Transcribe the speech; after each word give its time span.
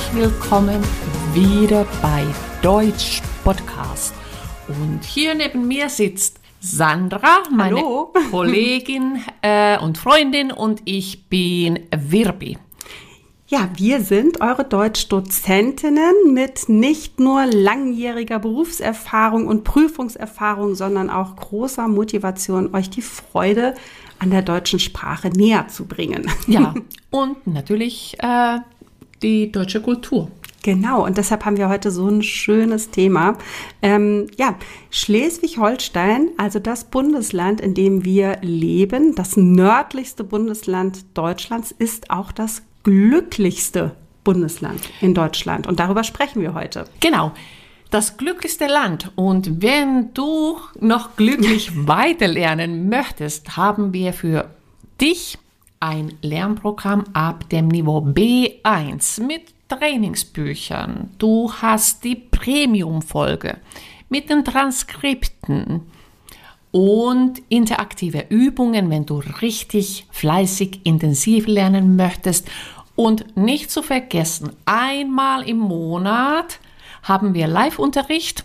herzlich 0.00 0.22
willkommen 0.22 0.82
wieder 1.34 1.86
bei 2.00 2.24
Deutsch 2.62 3.20
Podcast. 3.44 4.14
Und 4.68 5.04
hier 5.04 5.34
neben 5.34 5.68
mir 5.68 5.88
sitzt 5.88 6.40
Sandra, 6.60 7.42
meine 7.54 7.76
Hallo. 7.76 8.12
Kollegin 8.30 9.22
äh, 9.42 9.78
und 9.78 9.98
Freundin, 9.98 10.52
und 10.52 10.82
ich 10.84 11.28
bin 11.28 11.80
Wirbi. 11.94 12.56
Ja, 13.48 13.68
wir 13.74 14.00
sind 14.00 14.40
eure 14.40 14.64
Deutschdozentinnen 14.64 16.32
mit 16.32 16.68
nicht 16.68 17.20
nur 17.20 17.46
langjähriger 17.46 18.38
Berufserfahrung 18.38 19.46
und 19.46 19.64
Prüfungserfahrung, 19.64 20.76
sondern 20.76 21.10
auch 21.10 21.36
großer 21.36 21.88
Motivation, 21.88 22.74
euch 22.74 22.90
die 22.90 23.02
Freude 23.02 23.74
an 24.18 24.30
der 24.30 24.42
deutschen 24.42 24.78
Sprache 24.78 25.28
näher 25.28 25.68
zu 25.68 25.86
bringen. 25.86 26.30
Ja, 26.46 26.74
und 27.10 27.46
natürlich 27.46 28.16
äh, 28.20 28.60
die 29.22 29.50
deutsche 29.52 29.80
Kultur. 29.80 30.30
Genau, 30.62 31.06
und 31.06 31.16
deshalb 31.16 31.46
haben 31.46 31.56
wir 31.56 31.70
heute 31.70 31.90
so 31.90 32.06
ein 32.06 32.22
schönes 32.22 32.90
Thema. 32.90 33.38
Ähm, 33.80 34.26
ja, 34.36 34.56
Schleswig-Holstein, 34.90 36.30
also 36.36 36.58
das 36.58 36.84
Bundesland, 36.84 37.62
in 37.62 37.72
dem 37.72 38.04
wir 38.04 38.36
leben, 38.42 39.14
das 39.14 39.38
nördlichste 39.38 40.22
Bundesland 40.22 41.04
Deutschlands, 41.14 41.72
ist 41.72 42.10
auch 42.10 42.30
das 42.30 42.62
glücklichste 42.82 43.92
Bundesland 44.22 44.80
in 45.00 45.14
Deutschland. 45.14 45.66
Und 45.66 45.80
darüber 45.80 46.04
sprechen 46.04 46.42
wir 46.42 46.52
heute. 46.54 46.84
Genau. 47.00 47.32
Das 47.90 48.18
glücklichste 48.18 48.66
Land. 48.66 49.10
Und 49.16 49.62
wenn 49.62 50.14
du 50.14 50.58
noch 50.78 51.16
glücklich 51.16 51.72
weiterlernen 51.88 52.88
möchtest, 52.88 53.56
haben 53.56 53.92
wir 53.92 54.12
für 54.12 54.50
dich 55.00 55.38
ein 55.80 56.12
Lernprogramm 56.20 57.04
ab 57.14 57.48
dem 57.48 57.68
Niveau 57.68 58.00
B1 58.00 59.22
mit 59.22 59.54
Trainingsbüchern. 59.68 61.08
Du 61.16 61.50
hast 61.50 62.04
die 62.04 62.16
Premium-Folge 62.16 63.56
mit 64.10 64.28
den 64.28 64.44
Transkripten 64.44 65.80
und 66.70 67.40
interaktive 67.48 68.26
Übungen, 68.28 68.90
wenn 68.90 69.06
du 69.06 69.22
richtig 69.40 70.06
fleißig 70.10 70.80
intensiv 70.84 71.46
lernen 71.46 71.96
möchtest. 71.96 72.46
Und 72.94 73.34
nicht 73.38 73.70
zu 73.70 73.82
vergessen, 73.82 74.52
einmal 74.66 75.48
im 75.48 75.58
Monat 75.58 76.60
haben 77.02 77.32
wir 77.32 77.46
Live-Unterricht 77.46 78.44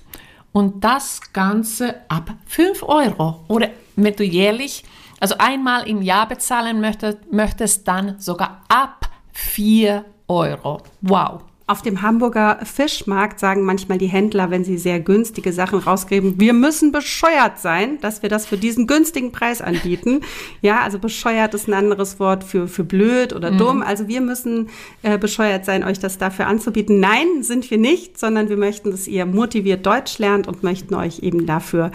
und 0.53 0.85
das 0.85 1.33
Ganze 1.33 1.95
ab 2.07 2.33
5 2.45 2.83
Euro. 2.83 3.43
Oder 3.49 3.71
wenn 3.97 4.15
du 4.15 4.23
jährlich, 4.23 4.85
also 5.19 5.35
einmal 5.37 5.87
im 5.87 6.01
Jahr 6.01 6.27
bezahlen 6.27 6.81
möchtest, 6.81 7.31
möchtest 7.31 7.87
dann 7.87 8.19
sogar 8.19 8.61
ab 8.67 9.09
4 9.33 10.05
Euro. 10.27 10.81
Wow. 11.01 11.43
Auf 11.67 11.81
dem 11.81 12.03
Hamburger 12.03 12.59
Fischmarkt 12.63 13.39
sagen 13.39 13.63
manchmal 13.63 13.97
die 13.97 14.05
Händler, 14.05 14.51
wenn 14.51 14.63
sie 14.63 14.77
sehr 14.77 14.99
günstige 14.99 15.51
Sachen 15.51 15.79
rausgeben, 15.79 16.39
wir 16.39 16.53
müssen 16.53 16.91
bescheuert 16.91 17.57
sein, 17.57 17.99
dass 18.01 18.21
wir 18.21 18.29
das 18.29 18.45
für 18.45 18.57
diesen 18.57 18.85
günstigen 18.85 19.31
Preis 19.31 19.61
anbieten. 19.63 20.21
Ja, 20.61 20.81
also 20.81 20.99
bescheuert 20.99 21.55
ist 21.55 21.67
ein 21.67 21.73
anderes 21.73 22.19
Wort 22.19 22.43
für, 22.43 22.67
für 22.67 22.83
blöd 22.83 23.33
oder 23.33 23.49
Mhm. 23.49 23.57
dumm. 23.57 23.81
Also 23.81 24.07
wir 24.07 24.21
müssen 24.21 24.69
äh, 25.01 25.17
bescheuert 25.17 25.65
sein, 25.65 25.83
euch 25.83 25.97
das 25.97 26.19
dafür 26.19 26.45
anzubieten. 26.45 26.99
Nein, 26.99 27.41
sind 27.41 27.71
wir 27.71 27.79
nicht, 27.79 28.19
sondern 28.19 28.47
wir 28.47 28.57
möchten, 28.57 28.91
dass 28.91 29.07
ihr 29.07 29.25
motiviert 29.25 29.83
Deutsch 29.87 30.19
lernt 30.19 30.47
und 30.47 30.61
möchten 30.61 30.93
euch 30.93 31.21
eben 31.23 31.47
dafür 31.47 31.91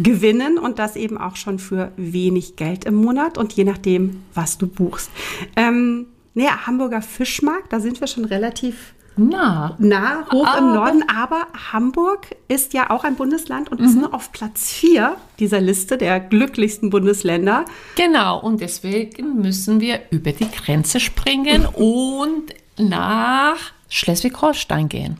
gewinnen 0.00 0.58
und 0.58 0.80
das 0.80 0.96
eben 0.96 1.16
auch 1.16 1.36
schon 1.36 1.60
für 1.60 1.92
wenig 1.96 2.56
Geld 2.56 2.86
im 2.86 2.96
Monat 2.96 3.38
und 3.38 3.52
je 3.52 3.62
nachdem, 3.62 4.24
was 4.34 4.58
du 4.58 4.66
buchst. 4.66 5.12
Ähm, 5.54 6.06
naja, 6.34 6.66
Hamburger 6.66 7.02
Fischmarkt, 7.02 7.72
da 7.72 7.78
sind 7.78 8.00
wir 8.00 8.08
schon 8.08 8.24
relativ 8.24 8.94
Na, 9.16 9.76
nah, 9.78 10.24
hoch 10.32 10.56
im 10.56 10.64
Aber- 10.64 10.74
Norden, 10.74 11.04
aber 11.14 11.46
Hamburg 11.72 12.34
ist 12.48 12.72
ja 12.72 12.90
auch 12.90 13.04
ein 13.04 13.16
Bundesland 13.16 13.70
und 13.70 13.80
ist 13.80 13.94
nur 13.94 14.14
auf 14.14 14.32
Platz 14.32 14.72
4 14.72 15.16
dieser 15.38 15.60
Liste 15.60 15.98
der 15.98 16.18
glücklichsten 16.18 16.88
Bundesländer. 16.90 17.64
Genau, 17.96 18.40
und 18.40 18.60
deswegen 18.60 19.40
müssen 19.40 19.80
wir 19.80 20.00
über 20.10 20.32
die 20.32 20.50
Grenze 20.50 20.98
springen 20.98 21.66
und 21.74 22.54
nach 22.78 23.56
Schleswig-Holstein 23.88 24.88
gehen. 24.88 25.18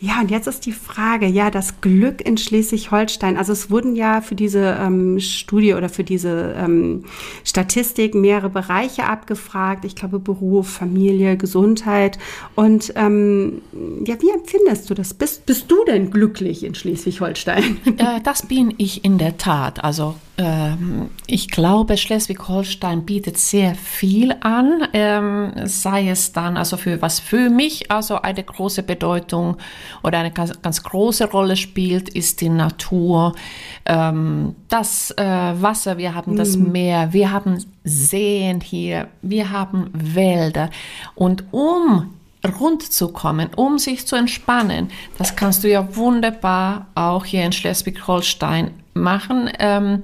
Ja, 0.00 0.20
und 0.20 0.30
jetzt 0.30 0.46
ist 0.46 0.66
die 0.66 0.72
Frage, 0.72 1.26
ja, 1.26 1.50
das 1.50 1.80
Glück 1.80 2.20
in 2.26 2.36
Schleswig-Holstein. 2.36 3.36
Also 3.36 3.52
es 3.52 3.70
wurden 3.70 3.96
ja 3.96 4.20
für 4.20 4.34
diese 4.34 4.76
ähm, 4.80 5.18
Studie 5.20 5.74
oder 5.74 5.88
für 5.88 6.04
diese 6.04 6.54
ähm, 6.56 7.04
Statistik 7.44 8.14
mehrere 8.14 8.50
Bereiche 8.50 9.04
abgefragt. 9.04 9.84
Ich 9.84 9.96
glaube 9.96 10.18
Beruf, 10.18 10.68
Familie, 10.68 11.36
Gesundheit. 11.36 12.18
Und 12.54 12.92
ähm, 12.96 13.62
ja, 14.04 14.20
wie 14.20 14.30
empfindest 14.30 14.90
du 14.90 14.94
das? 14.94 15.14
Bist, 15.14 15.46
bist 15.46 15.70
du 15.70 15.84
denn 15.84 16.10
glücklich 16.10 16.64
in 16.64 16.74
Schleswig-Holstein? 16.74 17.78
Äh, 17.98 18.20
das 18.22 18.46
bin 18.46 18.74
ich 18.78 19.04
in 19.04 19.18
der 19.18 19.38
Tat. 19.38 19.82
Also 19.82 20.14
ich 21.26 21.50
glaube, 21.50 21.96
Schleswig-Holstein 21.96 23.04
bietet 23.04 23.38
sehr 23.38 23.74
viel 23.74 24.36
an, 24.40 24.86
ähm, 24.92 25.52
sei 25.64 26.08
es 26.08 26.32
dann 26.32 26.56
also 26.56 26.76
für 26.76 27.02
was 27.02 27.18
für 27.18 27.50
mich 27.50 27.90
also 27.90 28.22
eine 28.22 28.44
große 28.44 28.84
Bedeutung 28.84 29.56
oder 30.04 30.18
eine 30.18 30.30
ganz, 30.30 30.62
ganz 30.62 30.84
große 30.84 31.28
Rolle 31.30 31.56
spielt, 31.56 32.08
ist 32.08 32.40
die 32.40 32.50
Natur, 32.50 33.34
ähm, 33.84 34.54
das 34.68 35.10
äh, 35.12 35.24
Wasser, 35.24 35.98
wir 35.98 36.14
haben 36.14 36.36
das 36.36 36.56
Meer, 36.56 37.12
wir 37.12 37.32
haben 37.32 37.58
Seen 37.82 38.60
hier, 38.60 39.08
wir 39.22 39.50
haben 39.50 39.90
Wälder. 39.92 40.70
Und 41.16 41.44
um 41.50 42.14
rund 42.60 42.92
zu 42.92 43.08
kommen, 43.08 43.50
um 43.56 43.78
sich 43.78 44.06
zu 44.06 44.14
entspannen. 44.14 44.90
Das 45.18 45.34
kannst 45.34 45.64
du 45.64 45.68
ja 45.68 45.96
wunderbar 45.96 46.86
auch 46.94 47.24
hier 47.24 47.44
in 47.44 47.50
Schleswig-Holstein 47.50 48.70
machen. 48.98 49.50
Ähm, 49.58 50.02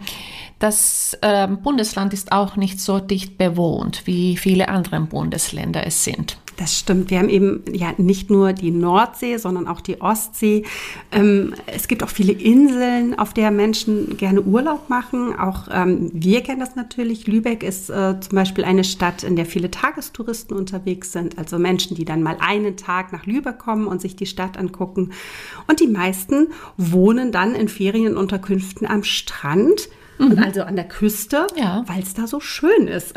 das 0.58 1.18
ähm, 1.22 1.60
Bundesland 1.62 2.14
ist 2.14 2.32
auch 2.32 2.56
nicht 2.56 2.80
so 2.80 2.98
dicht 3.00 3.36
bewohnt, 3.36 4.06
wie 4.06 4.36
viele 4.36 4.68
andere 4.68 5.00
Bundesländer 5.00 5.86
es 5.86 6.04
sind. 6.04 6.38
Das 6.56 6.78
stimmt. 6.78 7.10
Wir 7.10 7.18
haben 7.18 7.28
eben 7.28 7.64
ja 7.72 7.94
nicht 7.96 8.30
nur 8.30 8.52
die 8.52 8.70
Nordsee, 8.70 9.38
sondern 9.38 9.66
auch 9.66 9.80
die 9.80 10.00
Ostsee. 10.00 10.64
Ähm, 11.10 11.54
es 11.66 11.88
gibt 11.88 12.04
auch 12.04 12.08
viele 12.08 12.32
Inseln, 12.32 13.18
auf 13.18 13.34
der 13.34 13.50
Menschen 13.50 14.16
gerne 14.16 14.40
Urlaub 14.42 14.88
machen. 14.88 15.36
Auch 15.36 15.68
ähm, 15.72 16.10
wir 16.12 16.42
kennen 16.42 16.60
das 16.60 16.76
natürlich. 16.76 17.26
Lübeck 17.26 17.64
ist 17.64 17.90
äh, 17.90 18.20
zum 18.20 18.36
Beispiel 18.36 18.64
eine 18.64 18.84
Stadt, 18.84 19.24
in 19.24 19.34
der 19.34 19.46
viele 19.46 19.70
Tagestouristen 19.70 20.56
unterwegs 20.56 21.12
sind. 21.12 21.38
Also 21.38 21.58
Menschen, 21.58 21.96
die 21.96 22.04
dann 22.04 22.22
mal 22.22 22.36
einen 22.38 22.76
Tag 22.76 23.12
nach 23.12 23.26
Lübeck 23.26 23.58
kommen 23.58 23.88
und 23.88 24.00
sich 24.00 24.14
die 24.14 24.26
Stadt 24.26 24.56
angucken. 24.56 25.10
Und 25.66 25.80
die 25.80 25.88
meisten 25.88 26.48
wohnen 26.76 27.32
dann 27.32 27.56
in 27.56 27.68
Ferienunterkünften 27.68 28.86
am 28.86 29.02
Strand. 29.02 29.88
Und 30.18 30.38
also 30.38 30.62
an 30.62 30.76
der 30.76 30.86
Küste, 30.86 31.46
Ja. 31.56 31.82
weil 31.86 32.02
es 32.02 32.14
da 32.14 32.26
so 32.26 32.40
schön 32.40 32.86
ist. 32.86 33.14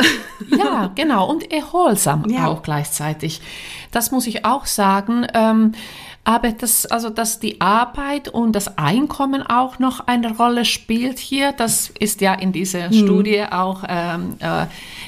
Ja, 0.57 0.91
genau. 0.95 1.29
Und 1.29 1.51
erholsam 1.51 2.25
Ja. 2.27 2.47
auch 2.47 2.63
gleichzeitig. 2.63 3.41
Das 3.91 4.11
muss 4.11 4.25
ich 4.27 4.45
auch 4.45 4.65
sagen. 4.65 5.25
Ähm, 5.33 5.73
aber 6.27 6.51
das, 6.51 6.85
also, 6.85 7.09
dass 7.09 7.39
die 7.39 7.61
Arbeit 7.61 8.27
und 8.27 8.51
das 8.51 8.77
Einkommen 8.77 9.43
auch 9.43 9.79
noch 9.79 10.07
eine 10.07 10.35
Rolle 10.35 10.65
spielt 10.65 11.19
hier, 11.19 11.53
das 11.53 11.89
ist 12.01 12.19
ja 12.19 12.33
in 12.33 12.51
dieser 12.51 12.91
Studie 12.91 13.45
auch 13.49 13.85
ähm, 13.87 14.35
äh, 14.39 14.65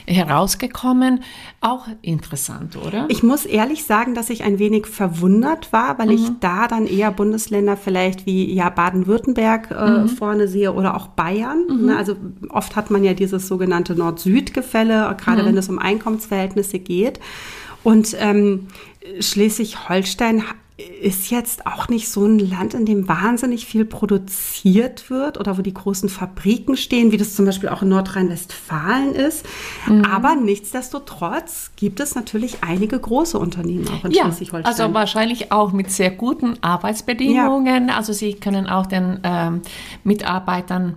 herausgekommen. 0.09 1.21
Auch 1.59 1.87
interessant, 2.01 2.77
oder? 2.77 3.05
Ich 3.09 3.21
muss 3.21 3.45
ehrlich 3.45 3.83
sagen, 3.83 4.15
dass 4.15 4.29
ich 4.29 4.45
ein 4.45 4.59
wenig 4.59 4.85
verwundert 4.85 5.73
war, 5.73 5.99
weil 5.99 6.11
ich 6.11 6.25
da 6.39 6.69
dann 6.69 6.87
eher 6.87 7.11
Bundesländer 7.11 7.75
vielleicht 7.75 8.25
wie 8.25 8.53
ja 8.53 8.69
Baden-Württemberg 8.69 9.71
äh, 9.71 10.07
vorne 10.07 10.47
sehe 10.47 10.71
oder 10.71 10.95
auch 10.95 11.07
Bayern. 11.07 11.65
Ne? 11.87 11.97
Also 11.97 12.15
oft 12.47 12.77
hat 12.77 12.91
man 12.91 13.03
ja 13.03 13.13
dieses 13.13 13.45
sogenannte 13.49 13.93
Nord-Süd-Gefälle, 13.93 15.13
gerade 15.19 15.43
wenn 15.43 15.57
es 15.57 15.67
um 15.67 15.79
Einkommensverhältnisse 15.79 16.79
geht. 16.79 17.19
Und 17.83 18.15
ähm, 18.21 18.67
Schleswig-Holstein 19.19 20.43
ist 21.01 21.29
jetzt 21.29 21.65
auch 21.65 21.89
nicht 21.89 22.09
so 22.09 22.25
ein 22.25 22.39
Land, 22.39 22.73
in 22.73 22.85
dem 22.85 23.07
wahnsinnig 23.07 23.65
viel 23.65 23.85
produziert 23.85 25.09
wird 25.09 25.37
oder 25.39 25.57
wo 25.57 25.61
die 25.61 25.73
großen 25.73 26.09
Fabriken 26.09 26.77
stehen, 26.77 27.11
wie 27.11 27.17
das 27.17 27.35
zum 27.35 27.45
Beispiel 27.45 27.69
auch 27.69 27.81
in 27.81 27.89
Nordrhein-Westfalen 27.89 29.13
ist. 29.13 29.45
Aber 30.09 30.35
nichtsdestotrotz 30.35 31.71
gibt 31.75 31.99
es 31.99 32.15
natürlich 32.15 32.57
einige 32.63 32.99
große 32.99 33.37
Unternehmen 33.37 33.87
auch 33.89 34.05
in 34.05 34.11
Ja, 34.11 34.23
Schleswig-Holstein. 34.23 34.71
also 34.71 34.93
wahrscheinlich 34.93 35.51
auch 35.51 35.71
mit 35.71 35.91
sehr 35.91 36.11
guten 36.11 36.55
Arbeitsbedingungen. 36.61 37.89
Also 37.89 38.13
Sie 38.13 38.33
können 38.35 38.67
auch 38.67 38.85
den 38.85 39.19
ähm, 39.23 39.61
Mitarbeitern, 40.03 40.95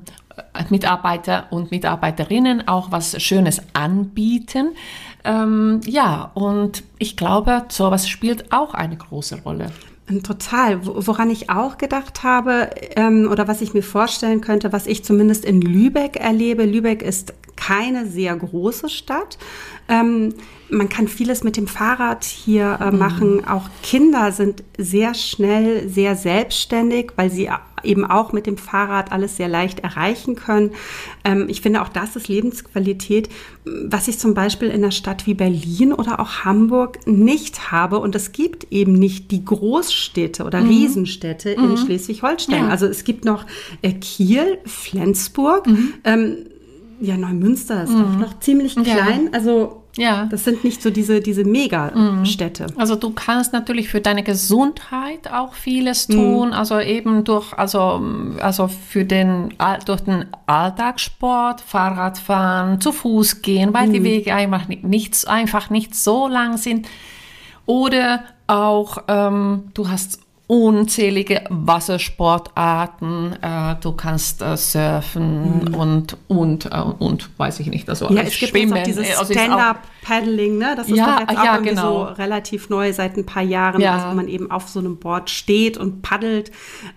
äh, 0.55 0.65
Mitarbeiter 0.71 1.47
und 1.51 1.71
Mitarbeiterinnen 1.71 2.69
auch 2.69 2.93
was 2.93 3.21
Schönes 3.23 3.61
anbieten. 3.75 4.71
Ähm, 5.25 5.81
ja, 5.87 6.31
und 6.35 6.83
ich 6.99 7.17
glaube, 7.17 7.65
sowas 7.69 8.09
spielt 8.09 8.53
auch 8.53 8.75
eine 8.75 8.97
große 8.97 9.43
Rolle. 9.43 9.67
Total. 10.25 10.85
Wo- 10.85 11.07
Woran 11.07 11.31
ich 11.31 11.49
auch 11.49 11.79
gedacht 11.79 12.23
habe 12.23 12.71
ähm, 12.97 13.29
oder 13.31 13.47
was 13.49 13.61
ich 13.61 13.73
mir 13.73 13.83
vorstellen 13.83 14.41
könnte, 14.41 14.73
was 14.73 14.87
ich 14.87 15.05
zumindest 15.05 15.45
in 15.45 15.61
Lübeck 15.63 16.17
erlebe. 16.17 16.65
Lübeck 16.65 17.03
ist 17.03 17.35
keine 17.67 18.07
sehr 18.07 18.35
große 18.37 18.89
Stadt. 18.89 19.39
Ähm, 19.89 20.35
man 20.71 20.89
kann 20.89 21.07
vieles 21.07 21.45
mit 21.45 21.57
dem 21.57 21.67
Fahrrad 21.67 22.25
hier 22.25 22.79
äh, 22.81 22.91
machen. 22.91 23.47
Auch 23.47 23.69
Kinder 23.83 24.33
sind 24.33 24.65
sehr 24.79 25.15
schnell, 25.15 25.89
sehr 25.89 26.17
selbstständig, 26.17 27.13
weil 27.17 27.31
sie 27.31 27.51
eben 27.83 28.05
auch 28.05 28.33
mit 28.33 28.47
dem 28.47 28.57
Fahrrad 28.57 29.13
alles 29.13 29.37
sehr 29.37 29.49
leicht 29.49 29.81
erreichen 29.81 30.35
können. 30.35 30.71
Ähm, 31.25 31.47
ich 31.49 31.61
finde 31.61 31.83
auch 31.83 31.89
das 31.89 32.17
ist 32.17 32.29
Lebensqualität, 32.29 33.29
was 33.65 34.09
ich 34.09 34.19
zum 34.19 34.35
Beispiel 34.35 34.69
in 34.69 34.77
einer 34.83 34.93
Stadt 34.93 35.27
wie 35.27 35.35
Berlin 35.35 35.93
oder 35.93 36.21
auch 36.21 36.45
Hamburg 36.45 37.07
nicht 37.07 37.71
habe. 37.71 37.99
Und 37.99 38.15
es 38.15 38.33
gibt 38.33 38.73
eben 38.73 38.95
nicht 38.95 39.31
die 39.31 39.45
Großstädte 39.45 40.45
oder 40.45 40.61
mhm. 40.61 40.69
Riesenstädte 40.69 41.57
mhm. 41.59 41.71
in 41.71 41.77
Schleswig-Holstein. 41.77 42.65
Ja. 42.65 42.71
Also 42.71 42.87
es 42.87 43.05
gibt 43.05 43.25
noch 43.25 43.45
äh, 43.83 43.93
Kiel, 43.93 44.59
Flensburg. 44.65 45.67
Mhm. 45.67 45.95
Ähm, 46.05 46.37
ja, 47.03 47.17
Neumünster 47.17 47.83
ist 47.83 47.91
auch 47.91 48.09
mhm. 48.09 48.21
noch 48.21 48.39
ziemlich 48.41 48.75
klein. 48.75 49.25
Ja. 49.25 49.33
Also 49.33 49.83
ja. 49.97 50.27
Das 50.31 50.45
sind 50.45 50.65
nicht 50.65 50.81
so 50.83 50.91
diese, 50.91 51.21
diese 51.21 51.45
Megastädte. 51.45 52.65
Mhm. 52.65 52.81
Also 52.81 52.97
du 52.97 53.11
kannst 53.11 53.53
natürlich 53.53 53.89
für 53.89 54.01
deine 54.01 54.23
Gesundheit 54.23 55.31
auch 55.31 55.53
vieles 55.53 56.09
mhm. 56.09 56.15
tun. 56.15 56.49
Mhm. 56.49 56.55
Also 56.55 56.81
eben 56.81 57.25
durch, 57.25 57.53
also, 57.53 58.03
also 58.41 58.69
für 58.69 59.05
den, 59.05 59.53
durch 59.85 60.01
den 60.01 60.27
Alltagssport, 60.47 61.61
Fahrradfahren, 61.61 62.81
zu 62.81 62.93
Fuß 62.93 63.43
gehen, 63.43 63.75
weil 63.75 63.89
mhm. 63.89 63.93
die 63.93 64.05
Wege 64.05 64.35
einfach 64.35 64.67
nicht, 64.69 65.29
einfach 65.29 65.69
nicht 65.69 65.95
so 65.95 66.27
lang 66.27 66.57
sind. 66.57 66.89
Oder 67.67 68.25
auch, 68.47 69.05
ähm, 69.09 69.65
du 69.75 69.89
hast 69.89 70.21
unzählige 70.53 71.45
Wassersportarten. 71.49 73.43
Äh, 73.43 73.77
du 73.81 73.93
kannst 73.93 74.43
äh, 74.43 74.55
surfen 74.59 75.65
mhm. 75.65 75.75
und, 75.75 76.17
und, 76.29 76.67
äh, 76.67 76.79
und 76.99 77.31
weiß 77.39 77.61
ich 77.61 77.69
nicht, 77.69 77.89
also 77.89 78.13
ja, 78.13 78.21
es 78.21 78.39
gibt 78.39 78.51
Schwimmen. 78.51 78.77
Jetzt 78.77 78.83
auch 78.83 78.85
dieses 78.85 79.19
also 79.19 79.33
Stand-Up-Paddling, 80.03 80.59
ne? 80.59 80.75
das 80.77 80.89
ist 80.89 80.97
ja, 80.97 81.13
doch 81.13 81.21
jetzt 81.21 81.39
auch 81.39 81.45
ja, 81.45 81.57
genau. 81.59 82.07
so 82.07 82.13
relativ 82.15 82.69
neu 82.69 82.93
seit 82.93 83.17
ein 83.17 83.27
paar 83.27 83.43
Jahren, 83.43 83.81
ja. 83.81 83.95
also 83.95 84.11
wo 84.11 84.15
man 84.15 84.29
eben 84.29 84.51
auf 84.51 84.69
so 84.69 84.81
einem 84.81 84.99
Board 84.99 85.31
steht 85.31 85.79
und 85.79 86.03
paddelt. 86.03 86.51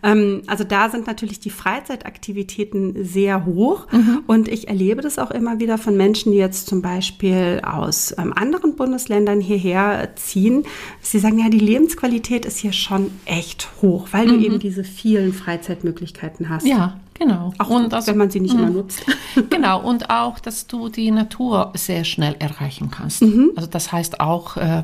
Ähm, 0.03 0.41
also 0.47 0.63
da 0.63 0.89
sind 0.89 1.07
natürlich 1.07 1.39
die 1.39 1.49
Freizeitaktivitäten 1.49 3.03
sehr 3.03 3.45
hoch 3.45 3.87
mhm. 3.91 4.23
und 4.27 4.47
ich 4.47 4.67
erlebe 4.67 5.01
das 5.01 5.19
auch 5.19 5.31
immer 5.31 5.59
wieder 5.59 5.77
von 5.77 5.95
Menschen, 5.95 6.31
die 6.31 6.37
jetzt 6.37 6.67
zum 6.67 6.81
Beispiel 6.81 7.61
aus 7.63 8.13
ähm, 8.17 8.33
anderen 8.33 8.75
Bundesländern 8.75 9.39
hierher 9.39 10.09
ziehen. 10.15 10.65
Sie 11.01 11.19
sagen, 11.19 11.39
ja, 11.39 11.49
die 11.49 11.59
Lebensqualität 11.59 12.45
ist 12.45 12.57
hier 12.57 12.73
schon 12.73 13.11
echt 13.25 13.45
echt 13.55 13.69
hoch, 13.81 14.07
weil 14.11 14.27
mhm. 14.27 14.29
du 14.29 14.45
eben 14.45 14.59
diese 14.59 14.83
vielen 14.83 15.33
Freizeitmöglichkeiten 15.33 16.49
hast. 16.49 16.65
Ja, 16.65 16.99
genau. 17.15 17.53
Auch 17.57 17.69
und 17.69 17.91
das, 17.91 18.07
wenn 18.07 18.17
man 18.17 18.29
sie 18.29 18.39
nicht 18.39 18.53
immer 18.53 18.67
mhm. 18.67 18.73
nutzt. 18.73 19.03
Genau, 19.49 19.81
und 19.81 20.09
auch, 20.09 20.39
dass 20.39 20.67
du 20.67 20.87
die 20.87 21.11
Natur 21.11 21.71
sehr 21.73 22.03
schnell 22.05 22.35
erreichen 22.39 22.89
kannst. 22.89 23.21
Mhm. 23.21 23.51
Also 23.55 23.69
das 23.69 23.91
heißt 23.91 24.21
auch 24.21 24.55
äh, 24.57 24.83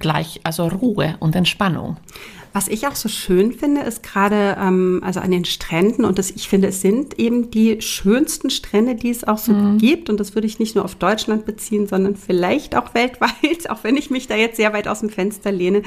gleich, 0.00 0.40
also 0.42 0.66
Ruhe 0.66 1.16
und 1.20 1.36
Entspannung. 1.36 1.98
Was 2.56 2.68
ich 2.68 2.86
auch 2.86 2.94
so 2.94 3.10
schön 3.10 3.52
finde, 3.52 3.82
ist 3.82 4.02
gerade 4.02 4.56
ähm, 4.58 5.02
also 5.04 5.20
an 5.20 5.30
den 5.30 5.44
Stränden 5.44 6.06
und 6.06 6.18
das, 6.18 6.30
ich 6.30 6.48
finde, 6.48 6.68
es 6.68 6.80
sind 6.80 7.18
eben 7.18 7.50
die 7.50 7.82
schönsten 7.82 8.48
Strände, 8.48 8.94
die 8.94 9.10
es 9.10 9.24
auch 9.24 9.36
so 9.36 9.52
mhm. 9.52 9.76
gibt. 9.76 10.08
Und 10.08 10.18
das 10.18 10.34
würde 10.34 10.46
ich 10.46 10.58
nicht 10.58 10.74
nur 10.74 10.86
auf 10.86 10.94
Deutschland 10.94 11.44
beziehen, 11.44 11.86
sondern 11.86 12.16
vielleicht 12.16 12.74
auch 12.74 12.94
weltweit, 12.94 13.68
auch 13.68 13.84
wenn 13.84 13.98
ich 13.98 14.08
mich 14.08 14.26
da 14.26 14.36
jetzt 14.36 14.56
sehr 14.56 14.72
weit 14.72 14.88
aus 14.88 15.00
dem 15.00 15.10
Fenster 15.10 15.52
lehne. 15.52 15.82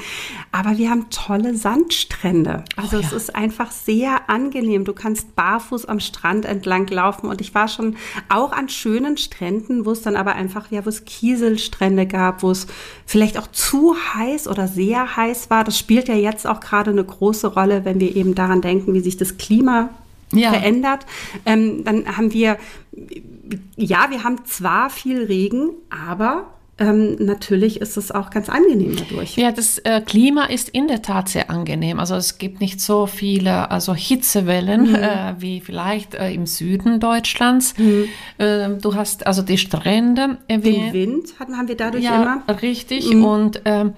Aber 0.52 0.78
wir 0.78 0.90
haben 0.90 1.10
tolle 1.10 1.56
Sandstrände. 1.56 2.64
Also 2.76 2.98
oh, 2.98 3.00
ja. 3.00 3.06
es 3.08 3.12
ist 3.12 3.34
einfach 3.34 3.72
sehr 3.72 4.30
angenehm. 4.30 4.84
Du 4.84 4.92
kannst 4.92 5.34
barfuß 5.34 5.86
am 5.86 5.98
Strand 5.98 6.44
entlang 6.44 6.86
laufen. 6.86 7.28
Und 7.28 7.40
ich 7.40 7.52
war 7.52 7.66
schon 7.66 7.96
auch 8.28 8.52
an 8.52 8.68
schönen 8.68 9.16
Stränden, 9.16 9.86
wo 9.86 9.90
es 9.90 10.02
dann 10.02 10.14
aber 10.14 10.36
einfach, 10.36 10.70
ja, 10.70 10.84
wo 10.84 10.88
es 10.88 11.04
Kieselstrände 11.04 12.06
gab, 12.06 12.44
wo 12.44 12.52
es 12.52 12.68
vielleicht 13.06 13.38
auch 13.38 13.48
zu 13.48 13.96
heiß 14.14 14.46
oder 14.46 14.68
sehr 14.68 15.16
heiß 15.16 15.50
war. 15.50 15.64
Das 15.64 15.76
spielt 15.76 16.06
ja 16.06 16.14
jetzt 16.14 16.46
auch 16.46 16.59
auch 16.60 16.60
gerade 16.60 16.90
eine 16.90 17.04
große 17.04 17.48
Rolle, 17.48 17.84
wenn 17.84 18.00
wir 18.00 18.14
eben 18.14 18.34
daran 18.34 18.60
denken, 18.60 18.94
wie 18.94 19.00
sich 19.00 19.16
das 19.16 19.36
Klima 19.38 19.90
ja. 20.32 20.50
verändert. 20.50 21.06
Ähm, 21.46 21.84
dann 21.84 22.16
haben 22.16 22.32
wir, 22.32 22.58
ja, 23.76 24.06
wir 24.10 24.24
haben 24.24 24.44
zwar 24.44 24.90
viel 24.90 25.24
Regen, 25.24 25.70
aber 25.90 26.46
ähm, 26.78 27.16
natürlich 27.18 27.80
ist 27.82 27.98
es 27.98 28.10
auch 28.10 28.30
ganz 28.30 28.48
angenehm 28.48 28.96
dadurch. 28.96 29.36
Ja, 29.36 29.52
das 29.52 29.78
äh, 29.78 30.00
Klima 30.00 30.44
ist 30.46 30.70
in 30.70 30.88
der 30.88 31.02
Tat 31.02 31.28
sehr 31.28 31.50
angenehm. 31.50 32.00
Also 32.00 32.14
es 32.14 32.38
gibt 32.38 32.60
nicht 32.62 32.80
so 32.80 33.06
viele 33.06 33.70
also 33.70 33.94
Hitzewellen 33.94 34.88
mhm. 34.88 34.94
äh, 34.94 35.34
wie 35.38 35.60
vielleicht 35.60 36.14
äh, 36.14 36.32
im 36.32 36.46
Süden 36.46 36.98
Deutschlands. 36.98 37.76
Mhm. 37.76 38.04
Ähm, 38.38 38.80
du 38.80 38.94
hast 38.94 39.26
also 39.26 39.42
die 39.42 39.58
Strände 39.58 40.38
erwähnt. 40.48 40.94
Den 40.94 41.10
Wind 41.10 41.34
hatten, 41.38 41.58
haben 41.58 41.68
wir 41.68 41.76
dadurch 41.76 42.04
ja, 42.04 42.22
immer. 42.22 42.60
Richtig. 42.62 43.12
Mhm. 43.12 43.24
Und 43.26 43.60
ähm, 43.66 43.92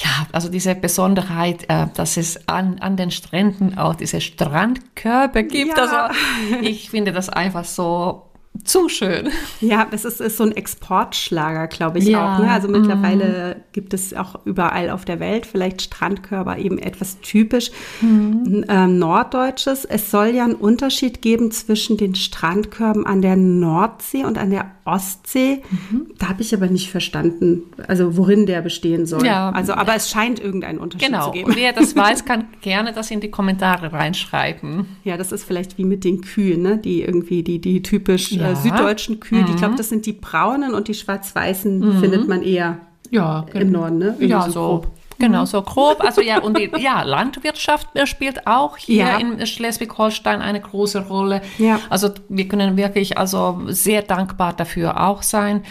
ja, 0.00 0.26
also 0.30 0.48
diese 0.48 0.74
Besonderheit, 0.76 1.64
äh, 1.68 1.86
dass 1.94 2.16
es 2.16 2.48
an, 2.48 2.78
an 2.78 2.96
den 2.96 3.10
Stränden 3.10 3.76
auch 3.78 3.96
diese 3.96 4.20
Strandkörbe 4.20 5.42
gibt. 5.44 5.76
Ja. 5.76 6.08
Also 6.08 6.58
ich 6.62 6.90
finde 6.90 7.12
das 7.12 7.28
einfach 7.28 7.64
so 7.64 8.27
zu 8.64 8.88
schön. 8.88 9.28
Ja, 9.60 9.86
es 9.90 10.04
ist, 10.04 10.20
ist 10.20 10.36
so 10.36 10.44
ein 10.44 10.52
Exportschlager, 10.52 11.66
glaube 11.68 11.98
ich 11.98 12.06
ja. 12.06 12.36
auch. 12.36 12.38
Ne? 12.38 12.50
Also 12.50 12.68
mittlerweile 12.68 13.56
mm. 13.56 13.72
gibt 13.72 13.94
es 13.94 14.14
auch 14.14 14.44
überall 14.44 14.90
auf 14.90 15.04
der 15.04 15.20
Welt 15.20 15.46
vielleicht 15.46 15.82
Strandkörper, 15.82 16.58
eben 16.58 16.78
etwas 16.78 17.20
typisch 17.20 17.70
mm. 18.00 18.64
ähm, 18.68 18.98
Norddeutsches. 18.98 19.84
Es 19.84 20.10
soll 20.10 20.28
ja 20.28 20.44
einen 20.44 20.54
Unterschied 20.54 21.22
geben 21.22 21.50
zwischen 21.50 21.96
den 21.96 22.14
Strandkörben 22.14 23.06
an 23.06 23.22
der 23.22 23.36
Nordsee 23.36 24.24
und 24.24 24.38
an 24.38 24.50
der 24.50 24.70
Ostsee. 24.88 25.62
Mhm. 25.70 26.06
Da 26.18 26.30
habe 26.30 26.42
ich 26.42 26.54
aber 26.54 26.66
nicht 26.66 26.90
verstanden, 26.90 27.64
also 27.86 28.16
worin 28.16 28.46
der 28.46 28.62
bestehen 28.62 29.06
soll. 29.06 29.24
Ja. 29.24 29.50
Also, 29.50 29.74
aber 29.74 29.94
es 29.94 30.10
scheint 30.10 30.40
irgendeinen 30.40 30.78
Unterschied 30.78 31.08
genau. 31.08 31.26
zu 31.26 31.32
geben. 31.32 31.50
Genau. 31.50 31.60
Wer 31.60 31.72
das 31.72 31.94
weiß, 31.96 32.24
kann 32.24 32.46
gerne 32.62 32.92
das 32.92 33.10
in 33.10 33.20
die 33.20 33.30
Kommentare 33.30 33.92
reinschreiben. 33.92 34.86
Ja, 35.04 35.16
das 35.16 35.30
ist 35.30 35.44
vielleicht 35.44 35.78
wie 35.78 35.84
mit 35.84 36.04
den 36.04 36.22
Kühen, 36.22 36.62
ne? 36.62 36.78
die 36.78 37.02
irgendwie 37.02 37.42
die, 37.42 37.60
die 37.60 37.82
typisch 37.82 38.32
ja. 38.32 38.47
Äh, 38.52 38.56
süddeutschen 38.56 39.20
Kühe. 39.20 39.42
Mhm. 39.42 39.50
Ich 39.50 39.56
glaube, 39.56 39.76
das 39.76 39.88
sind 39.88 40.06
die 40.06 40.12
braunen 40.12 40.74
und 40.74 40.88
die 40.88 40.94
schwarz-weißen 40.94 41.78
mhm. 41.78 42.00
findet 42.00 42.28
man 42.28 42.42
eher 42.42 42.78
ja, 43.10 43.46
im 43.54 43.72
Norden, 43.72 43.98
ne? 43.98 44.06
Irgendwie 44.06 44.26
ja, 44.26 44.42
so, 44.42 44.50
so 44.50 44.84
Genau, 45.18 45.44
so 45.44 45.62
grob. 45.62 46.00
Also 46.00 46.20
ja, 46.20 46.40
und 46.40 46.56
die 46.56 46.70
ja, 46.78 47.02
Landwirtschaft 47.02 47.88
spielt 48.04 48.46
auch 48.46 48.76
hier 48.76 49.04
ja. 49.04 49.18
in 49.18 49.44
Schleswig-Holstein 49.44 50.40
eine 50.40 50.60
große 50.60 51.06
Rolle. 51.06 51.42
Ja. 51.58 51.80
Also 51.90 52.10
wir 52.28 52.46
können 52.46 52.76
wirklich 52.76 53.18
also 53.18 53.60
sehr 53.66 54.02
dankbar 54.02 54.52
dafür 54.52 55.08
auch 55.08 55.22
sein, 55.22 55.64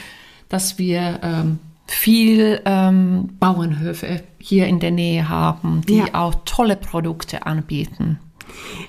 dass 0.49 0.77
wir 0.77 1.19
ähm, 1.23 1.59
viel 1.87 2.61
ähm, 2.65 3.29
Bauernhöfe 3.39 4.21
hier 4.37 4.67
in 4.67 4.79
der 4.79 4.91
Nähe 4.91 5.29
haben, 5.29 5.81
die 5.87 5.99
ja. 5.99 6.05
auch 6.13 6.35
tolle 6.45 6.75
Produkte 6.75 7.45
anbieten. 7.45 8.19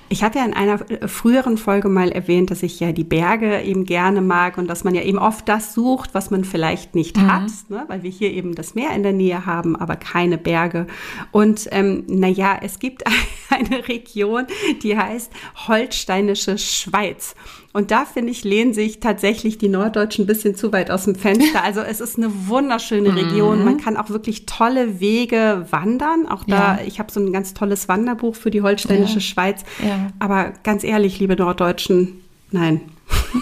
Ich 0.09 0.23
hatte 0.23 0.39
ja 0.39 0.45
in 0.45 0.53
einer 0.53 0.79
früheren 1.07 1.57
Folge 1.57 1.89
mal 1.89 2.11
erwähnt, 2.11 2.51
dass 2.51 2.63
ich 2.63 2.79
ja 2.79 2.91
die 2.91 3.03
Berge 3.03 3.61
eben 3.61 3.85
gerne 3.85 4.21
mag 4.21 4.57
und 4.57 4.67
dass 4.67 4.83
man 4.83 4.95
ja 4.95 5.01
eben 5.01 5.19
oft 5.19 5.47
das 5.47 5.73
sucht, 5.73 6.13
was 6.13 6.31
man 6.31 6.43
vielleicht 6.43 6.95
nicht 6.95 7.17
mhm. 7.17 7.31
hat, 7.31 7.51
ne? 7.69 7.85
weil 7.87 8.03
wir 8.03 8.09
hier 8.09 8.31
eben 8.31 8.55
das 8.55 8.75
Meer 8.75 8.91
in 8.91 9.03
der 9.03 9.13
Nähe 9.13 9.45
haben, 9.45 9.75
aber 9.75 9.95
keine 9.95 10.37
Berge. 10.37 10.87
Und 11.31 11.67
ähm, 11.71 12.03
naja, 12.07 12.59
es 12.61 12.79
gibt 12.79 13.03
eine 13.49 13.87
Region, 13.87 14.47
die 14.83 14.97
heißt 14.97 15.31
Holsteinische 15.67 16.57
Schweiz. 16.57 17.35
Und 17.71 17.91
da, 17.91 18.05
finde 18.05 18.31
ich, 18.31 18.43
lehnen 18.43 18.73
sich 18.73 18.99
tatsächlich 18.99 19.59
die 19.59 19.69
Norddeutschen 19.69 20.23
ein 20.23 20.27
bisschen 20.27 20.55
zu 20.55 20.71
weit 20.71 20.89
aus 20.89 21.05
dem 21.05 21.13
Fenster. 21.13 21.63
Also 21.63 21.81
es 21.81 22.01
ist 22.01 22.17
eine 22.17 22.47
wunderschöne 22.47 23.15
Region. 23.15 23.59
Mhm. 23.59 23.65
Man 23.65 23.77
kann 23.77 23.95
auch 23.95 24.09
wirklich 24.09 24.47
tolle 24.47 24.99
Wege 24.99 25.67
wandern. 25.69 26.27
Auch 26.27 26.43
da, 26.45 26.77
ja. 26.77 26.79
ich 26.85 26.99
habe 26.99 27.11
so 27.11 27.19
ein 27.19 27.31
ganz 27.31 27.53
tolles 27.53 27.87
Wanderbuch 27.87 28.35
für 28.35 28.49
die 28.49 28.63
holsteinische 28.63 29.15
ja. 29.15 29.21
Schweiz. 29.21 29.63
Ja. 29.85 30.07
Aber 30.17 30.53
ganz 30.63 30.83
ehrlich, 30.83 31.19
liebe 31.19 31.35
Norddeutschen, 31.35 32.21
nein. 32.51 32.81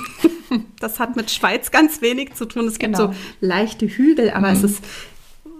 das 0.79 0.99
hat 0.99 1.15
mit 1.15 1.31
Schweiz 1.31 1.71
ganz 1.71 2.01
wenig 2.01 2.33
zu 2.33 2.45
tun. 2.45 2.67
Es 2.67 2.79
gibt 2.79 2.95
genau. 2.95 3.13
so 3.13 3.17
leichte 3.39 3.87
Hügel, 3.87 4.31
aber 4.31 4.49
mhm. 4.49 4.55
es 4.57 4.63
ist 4.63 4.83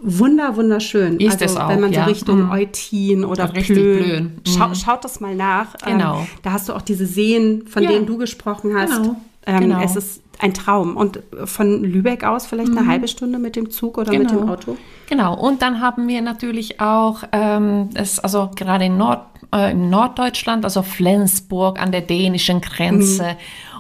wunder, 0.02 0.56
wunderschön. 0.56 1.20
Ist 1.20 1.42
also, 1.42 1.46
es 1.46 1.58
auch, 1.58 1.70
wenn 1.70 1.82
man 1.82 1.92
ja. 1.92 2.04
so 2.04 2.10
Richtung 2.10 2.44
mhm. 2.44 2.52
Eutin 2.52 3.26
oder 3.26 3.48
Plön, 3.48 4.40
Schau, 4.46 4.68
mhm. 4.70 4.76
schaut 4.76 5.04
das 5.04 5.20
mal 5.20 5.36
nach. 5.36 5.76
Ähm, 5.86 5.98
genau. 5.98 6.20
Ähm, 6.20 6.28
da 6.44 6.52
hast 6.52 6.70
du 6.70 6.74
auch 6.74 6.82
diese 6.82 7.06
Seen, 7.06 7.68
von 7.68 7.84
ja. 7.84 7.92
denen 7.92 8.06
du 8.06 8.18
gesprochen 8.18 8.76
hast. 8.76 9.02
Genau. 9.02 9.16
Ähm, 9.46 9.60
genau. 9.62 9.82
Es 9.82 9.96
ist 9.96 10.22
ein 10.40 10.54
Traum. 10.54 10.96
Und 10.96 11.20
von 11.46 11.84
Lübeck 11.84 12.24
aus 12.24 12.46
vielleicht 12.46 12.72
mhm. 12.72 12.80
eine 12.80 12.88
halbe 12.88 13.08
Stunde 13.08 13.40
mit 13.40 13.56
dem 13.56 13.70
Zug 13.70 13.98
oder 13.98 14.12
genau. 14.12 14.24
mit 14.24 14.32
dem 14.32 14.40
genau. 14.42 14.54
Auto? 14.54 14.78
Genau. 15.10 15.36
Und 15.36 15.62
dann 15.62 15.82
haben 15.82 16.08
wir 16.08 16.22
natürlich 16.22 16.80
auch, 16.80 17.24
ähm, 17.32 17.90
es, 17.94 18.20
also 18.20 18.52
gerade 18.56 18.86
in, 18.86 18.98
Nord, 18.98 19.22
äh, 19.54 19.72
in 19.72 19.90
Norddeutschland, 19.90 20.64
also 20.64 20.84
Flensburg 20.84 21.82
an 21.82 21.92
der 21.92 22.02
dänischen 22.02 22.62
Grenze. 22.62 23.24
Mhm. 23.24 23.38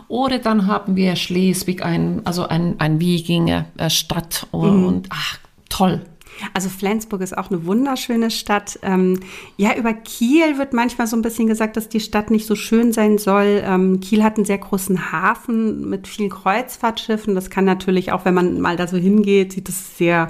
Oder 0.10 0.40
dann 0.40 0.68
haben 0.68 0.96
wir 0.96 1.18
Schleswig, 1.18 1.84
ein, 1.84 2.22
also 2.24 2.48
ein, 2.48 2.76
ein 2.80 3.00
Wikinger-Stadt. 3.00 4.48
Und, 4.52 4.80
mhm. 4.80 4.88
und 4.88 5.08
ach, 5.12 5.40
toll. 5.70 6.02
Also 6.54 6.70
Flensburg 6.70 7.22
ist 7.22 7.38
auch 7.38 7.50
eine 7.50 7.66
wunderschöne 7.66 8.32
Stadt. 8.32 8.80
Ähm, 8.84 9.20
ja, 9.58 9.76
über 9.76 9.94
Kiel 9.94 10.58
wird 10.58 10.74
manchmal 10.74 11.08
so 11.08 11.16
ein 11.16 11.22
bisschen 11.22 11.48
gesagt, 11.48 11.78
dass 11.78 11.90
die 11.90 12.00
Stadt 12.00 12.32
nicht 12.32 12.46
so 12.46 12.56
schön 12.56 12.92
sein 12.92 13.18
soll. 13.18 13.64
Ähm, 13.66 14.00
Kiel 14.00 14.24
hat 14.24 14.38
einen 14.38 14.46
sehr 14.46 14.58
großen 14.58 15.12
Hafen 15.12 15.90
mit 15.90 16.08
vielen 16.08 16.30
Kreuzfahrtschiffen. 16.30 17.36
Das 17.36 17.50
kann 17.50 17.66
natürlich 17.66 18.12
auch, 18.12 18.26
wenn 18.26 18.34
man 18.34 18.62
mal 18.62 18.78
da 18.78 18.88
so 18.88 18.98
hingeht, 18.98 19.54
sieht 19.54 19.70
es 19.70 19.98
sehr 19.98 20.30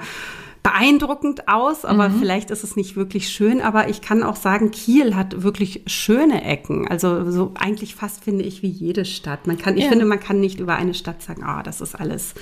beeindruckend 0.63 1.47
aus, 1.47 1.85
aber 1.85 2.09
mhm. 2.09 2.19
vielleicht 2.19 2.51
ist 2.51 2.63
es 2.63 2.75
nicht 2.75 2.97
wirklich 2.97 3.29
schön. 3.29 3.61
Aber 3.61 3.89
ich 3.89 4.01
kann 4.01 4.23
auch 4.23 4.35
sagen, 4.35 4.71
Kiel 4.71 5.15
hat 5.15 5.43
wirklich 5.43 5.83
schöne 5.87 6.43
Ecken. 6.43 6.87
Also 6.87 7.29
so 7.31 7.53
eigentlich 7.55 7.95
fast 7.95 8.23
finde 8.23 8.43
ich 8.43 8.63
wie 8.63 8.69
jede 8.69 9.05
Stadt. 9.05 9.47
Man 9.47 9.57
kann, 9.57 9.77
ich 9.77 9.87
finde, 9.87 10.05
man 10.05 10.19
kann 10.19 10.39
nicht 10.39 10.59
über 10.59 10.75
eine 10.75 10.93
Stadt 10.93 11.21
sagen, 11.21 11.43
ah, 11.43 11.63
das 11.63 11.79
ist 11.79 11.95
alles 11.95 12.33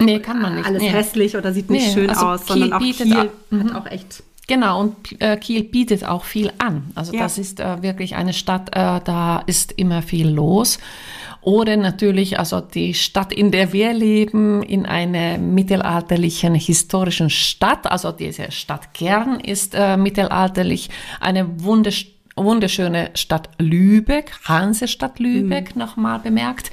Nee, 0.00 0.20
kann 0.20 0.40
man 0.40 0.54
nicht. 0.56 0.66
Alles 0.66 0.82
nee. 0.82 0.88
hässlich 0.88 1.36
oder 1.36 1.52
sieht 1.52 1.70
nicht 1.70 1.86
nee, 1.88 1.92
schön 1.92 2.10
also 2.10 2.26
aus, 2.26 2.46
Kiel 2.46 2.70
sondern 2.70 2.72
auch 2.72 2.80
Kiel 2.80 3.12
auch, 3.12 3.18
hat 3.18 3.30
mhm. 3.50 3.76
auch 3.76 3.86
echt. 3.86 4.22
Genau, 4.48 4.80
und 4.80 5.20
äh, 5.20 5.36
Kiel 5.36 5.64
bietet 5.64 6.04
auch 6.04 6.24
viel 6.24 6.52
an. 6.58 6.90
Also 6.94 7.12
ja. 7.12 7.20
das 7.20 7.38
ist 7.38 7.60
äh, 7.60 7.82
wirklich 7.82 8.16
eine 8.16 8.32
Stadt, 8.32 8.70
äh, 8.70 9.00
da 9.04 9.42
ist 9.46 9.72
immer 9.72 10.02
viel 10.02 10.28
los. 10.28 10.78
Oder 11.42 11.76
natürlich, 11.76 12.38
also 12.38 12.60
die 12.60 12.94
Stadt, 12.94 13.32
in 13.32 13.50
der 13.50 13.72
wir 13.72 13.92
leben, 13.92 14.62
in 14.62 14.86
einer 14.86 15.38
mittelalterlichen 15.38 16.54
historischen 16.54 17.30
Stadt. 17.30 17.90
Also 17.90 18.12
diese 18.12 18.52
Stadt 18.52 18.94
Kern 18.94 19.40
ist 19.40 19.74
äh, 19.74 19.96
mittelalterlich 19.96 20.88
eine 21.20 21.46
wunderschöne 21.62 23.10
Stadt 23.14 23.50
Lübeck, 23.58 24.32
Hansestadt 24.44 25.18
Lübeck, 25.18 25.74
mhm. 25.74 25.80
nochmal 25.80 26.20
bemerkt. 26.20 26.70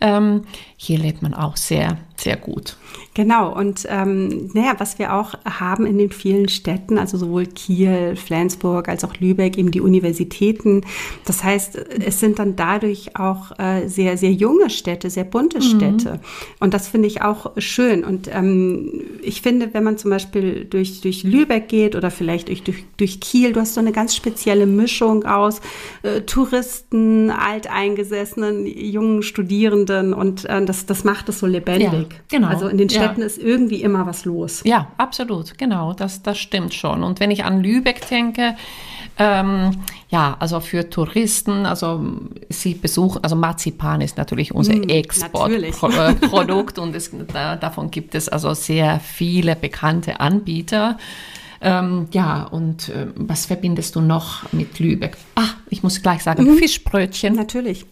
Ähm, 0.00 0.42
hier 0.76 0.98
lebt 0.98 1.22
man 1.22 1.34
auch 1.34 1.56
sehr, 1.56 1.98
sehr 2.20 2.36
gut. 2.36 2.76
Genau, 3.14 3.56
und 3.56 3.86
ähm, 3.88 4.50
naja, 4.52 4.74
was 4.78 4.98
wir 4.98 5.14
auch 5.14 5.34
haben 5.44 5.86
in 5.86 5.98
den 5.98 6.10
vielen 6.10 6.48
Städten, 6.48 6.98
also 6.98 7.16
sowohl 7.16 7.46
Kiel, 7.46 8.16
Flensburg 8.16 8.88
als 8.88 9.04
auch 9.04 9.16
Lübeck, 9.18 9.56
eben 9.56 9.70
die 9.70 9.80
Universitäten. 9.80 10.82
Das 11.24 11.42
heißt, 11.44 11.76
es 11.76 12.18
sind 12.18 12.38
dann 12.38 12.56
dadurch 12.56 13.16
auch 13.16 13.58
äh, 13.58 13.88
sehr, 13.88 14.16
sehr 14.16 14.32
junge 14.32 14.68
Städte, 14.70 15.10
sehr 15.10 15.24
bunte 15.24 15.58
mhm. 15.58 15.62
Städte. 15.62 16.20
Und 16.58 16.74
das 16.74 16.88
finde 16.88 17.06
ich 17.06 17.22
auch 17.22 17.52
schön. 17.56 18.04
Und 18.04 18.28
ähm, 18.32 19.02
ich 19.22 19.42
finde, 19.42 19.74
wenn 19.74 19.84
man 19.84 19.96
zum 19.96 20.10
Beispiel 20.10 20.64
durch, 20.64 21.00
durch 21.00 21.22
Lübeck 21.22 21.68
geht 21.68 21.94
oder 21.94 22.10
vielleicht 22.10 22.48
durch, 22.48 22.62
durch, 22.62 22.84
durch 22.96 23.20
Kiel, 23.20 23.52
du 23.52 23.60
hast 23.60 23.74
so 23.74 23.80
eine 23.80 23.92
ganz 23.92 24.14
spezielle 24.16 24.66
Mischung 24.66 25.24
aus 25.24 25.60
äh, 26.02 26.22
Touristen, 26.22 27.30
Alteingesessenen, 27.30 28.66
jungen 28.66 29.22
Studierenden 29.22 30.14
und 30.14 30.44
äh, 30.46 30.64
das, 30.64 30.86
das 30.86 31.04
macht 31.04 31.28
es 31.28 31.38
so 31.38 31.46
lebendig. 31.46 32.07
Ja, 32.07 32.07
genau. 32.28 32.48
Also 32.48 32.68
in 32.68 32.78
den 32.78 32.88
Städten 32.88 33.08
Städten 33.18 33.22
ist 33.22 33.38
irgendwie 33.38 33.82
immer 33.82 34.06
was 34.06 34.24
los. 34.24 34.62
Ja, 34.64 34.88
absolut, 34.96 35.58
genau, 35.58 35.92
das, 35.92 36.22
das 36.22 36.38
stimmt 36.38 36.74
schon. 36.74 37.02
Und 37.02 37.20
wenn 37.20 37.30
ich 37.30 37.44
an 37.44 37.62
Lübeck 37.62 38.08
denke, 38.08 38.56
ähm, 39.18 39.70
ja, 40.10 40.36
also 40.38 40.60
für 40.60 40.88
Touristen, 40.90 41.66
also 41.66 42.04
sie 42.48 42.74
besuchen, 42.74 43.22
also 43.22 43.34
Marzipan 43.34 44.00
ist 44.00 44.16
natürlich 44.16 44.54
unser 44.54 44.76
mm, 44.76 44.88
Exportprodukt 44.88 46.78
und 46.78 46.94
es, 46.94 47.10
da, 47.32 47.56
davon 47.56 47.90
gibt 47.90 48.14
es 48.14 48.28
also 48.28 48.54
sehr 48.54 49.00
viele 49.00 49.56
bekannte 49.56 50.20
Anbieter. 50.20 50.98
Ähm, 51.60 52.06
ja, 52.12 52.44
und 52.44 52.88
äh, 52.90 53.08
was 53.16 53.46
verbindest 53.46 53.96
du 53.96 54.00
noch 54.00 54.52
mit 54.52 54.78
Lübeck? 54.78 55.16
Ah, 55.34 55.48
ich 55.68 55.82
muss 55.82 56.00
gleich 56.00 56.22
sagen, 56.22 56.44
mhm. 56.44 56.58
Fischbrötchen. 56.58 57.34
Natürlich. 57.34 57.84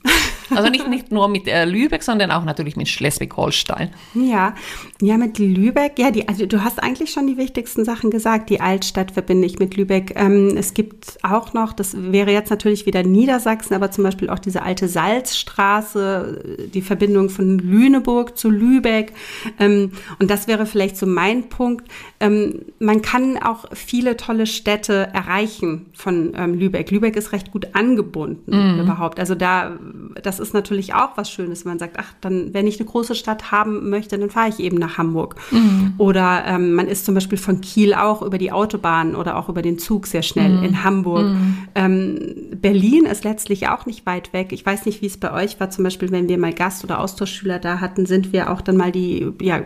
Also 0.51 0.71
nicht, 0.71 0.89
nicht 0.89 1.11
nur 1.11 1.29
mit 1.29 1.49
äh, 1.49 1.65
Lübeck, 1.65 2.03
sondern 2.03 2.31
auch 2.31 2.45
natürlich 2.45 2.77
mit 2.77 2.89
Schleswig-Holstein. 2.89 3.91
Ja, 4.15 4.55
ja, 5.01 5.17
mit 5.19 5.39
Lübeck, 5.39 5.99
ja, 5.99 6.11
die, 6.11 6.29
also 6.29 6.47
du 6.47 6.63
hast 6.63 6.83
eigentlich 6.83 7.11
schon 7.11 7.27
die 7.27 7.37
wichtigsten 7.37 7.85
Sachen 7.85 8.11
gesagt. 8.11 8.51
Die 8.51 8.61
Altstadt 8.61 9.11
verbinde 9.11 9.47
ich 9.47 9.59
mit 9.59 9.77
Lübeck. 9.77 10.15
Ähm, 10.17 10.57
es 10.57 10.75
gibt 10.75 11.19
auch 11.23 11.53
noch, 11.53 11.73
das 11.73 11.97
wäre 12.13 12.33
jetzt 12.33 12.51
natürlich 12.51 12.87
wieder 12.87 13.03
Niedersachsen, 13.03 13.75
aber 13.75 13.91
zum 13.91 14.05
Beispiel 14.05 14.31
auch 14.31 14.39
diese 14.39 14.63
alte 14.63 14.89
Salzstraße, 14.89 16.69
die 16.73 16.83
Verbindung 16.83 17.29
von 17.29 17.59
Lüneburg 17.59 18.39
zu 18.39 18.51
Lübeck. 18.51 19.13
Ähm, 19.59 19.93
und 20.19 20.31
das 20.31 20.49
wäre 20.49 20.67
vielleicht 20.67 20.97
so 20.97 21.07
mein 21.07 21.49
Punkt. 21.49 21.89
Ähm, 22.21 22.63
man 22.79 23.03
kann 23.03 23.37
auch 23.39 23.67
viele 23.73 24.17
tolle 24.17 24.47
Städte 24.47 25.09
erreichen 25.13 25.87
von 25.93 26.33
ähm, 26.37 26.55
Lübeck. 26.55 26.91
Lübeck 26.91 27.17
ist 27.17 27.33
recht 27.33 27.53
gut 27.53 27.69
angebunden 27.75 28.75
mhm. 28.75 28.81
überhaupt. 28.81 29.21
Also 29.21 29.35
da, 29.35 29.77
das 30.23 30.36
ist 30.41 30.55
natürlich 30.55 30.95
auch 30.95 31.17
was 31.17 31.31
Schönes, 31.31 31.65
wenn 31.65 31.73
man 31.73 31.79
sagt, 31.79 31.97
ach, 31.99 32.13
dann, 32.21 32.53
wenn 32.55 32.67
ich 32.67 32.79
eine 32.79 32.89
große 32.89 33.15
Stadt 33.15 33.51
haben 33.53 33.91
möchte, 33.91 34.19
dann 34.19 34.31
fahre 34.31 34.49
ich 34.49 34.61
eben 34.61 34.77
nach 34.77 34.99
Hamburg. 34.99 35.37
Mhm. 35.51 35.95
Oder 35.99 36.45
ähm, 36.47 36.75
man 36.75 36.89
ist 36.89 37.05
zum 37.05 37.15
Beispiel 37.15 37.39
von 37.39 37.61
Kiel 37.61 37.95
auch 37.95 38.23
über 38.23 38.39
die 38.39 38.53
Autobahn 38.53 39.15
oder 39.15 39.37
auch 39.37 39.49
über 39.49 39.63
den 39.63 39.79
Zug 39.79 40.07
sehr 40.07 40.23
schnell 40.23 40.59
mhm. 40.59 40.65
in 40.65 40.85
Hamburg. 40.85 41.27
Mhm. 41.27 41.59
Ähm, 41.75 42.19
Berlin 42.61 43.07
ist 43.07 43.25
letztlich 43.25 43.69
auch 43.69 43.87
nicht 43.87 44.07
weit 44.07 44.33
weg. 44.33 44.53
Ich 44.53 44.65
weiß 44.65 44.87
nicht, 44.87 45.03
wie 45.03 45.07
es 45.07 45.17
bei 45.17 45.33
euch 45.33 45.61
war. 45.61 45.71
Zum 45.71 45.85
Beispiel, 45.85 46.11
wenn 46.11 46.29
wir 46.29 46.39
mal 46.39 46.53
Gast- 46.53 46.85
oder 46.85 47.01
Austauschschüler 47.01 47.59
da 47.59 47.81
hatten, 47.81 48.07
sind 48.07 48.33
wir 48.33 48.51
auch 48.51 48.61
dann 48.61 48.77
mal 48.77 48.93
die 48.93 49.33
ja, 49.41 49.63